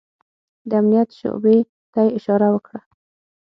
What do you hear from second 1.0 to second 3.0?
شعبې ته يې اشاره وکړه.